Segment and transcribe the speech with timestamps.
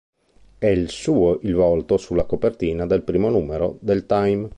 [0.57, 4.49] È il suo il volto sulla copertina del primo numero del "Time".